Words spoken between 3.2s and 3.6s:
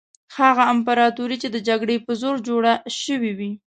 وي.